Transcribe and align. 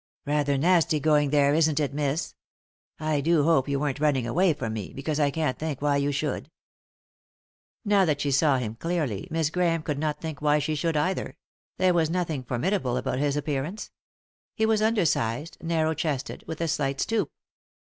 "Rather 0.25 0.57
nasty 0.57 0.99
going 0.99 1.29
there, 1.29 1.53
isn't 1.53 1.79
it, 1.79 1.93
miss? 1.93 2.33
I 2.99 3.21
do 3.21 3.43
hope 3.43 3.69
you 3.69 3.79
weren't 3.79 3.99
running 3.99 4.25
away 4.25 4.51
from 4.53 4.73
me, 4.73 4.93
because 4.95 5.19
I 5.19 5.29
can't 5.29 5.59
think 5.59 5.79
why 5.79 5.97
you 5.97 6.11
should." 6.11 6.49
Now 7.85 8.05
that 8.05 8.19
she 8.19 8.31
saw 8.31 8.57
him 8.57 8.73
clearly 8.73 9.27
Miss 9.29 9.51
Grahame 9.51 9.83
could 9.83 9.99
not 9.99 10.19
think 10.19 10.41
why 10.41 10.57
she 10.57 10.73
should, 10.73 10.97
either; 10.97 11.37
there 11.77 11.93
was 11.93 12.09
nothing 12.09 12.41
formidable 12.41 12.97
about 12.97 13.19
his 13.19 13.37
appearance. 13.37 13.91
He 14.55 14.65
was 14.65 14.81
undersized, 14.81 15.57
narrow 15.61 15.93
chested, 15.93 16.43
with 16.47 16.61
a 16.61 16.67
slight 16.67 16.99
stoop. 16.99 17.31